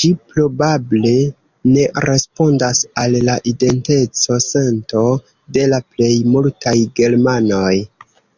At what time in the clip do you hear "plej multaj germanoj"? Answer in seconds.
5.92-7.76